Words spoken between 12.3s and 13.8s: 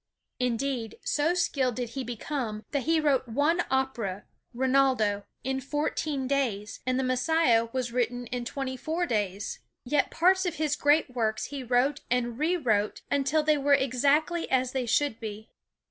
rewrote until they were